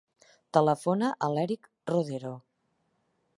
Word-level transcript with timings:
Telefona 0.57 1.11
a 1.27 1.29
l'Erik 1.35 1.69
Rodero. 1.93 2.33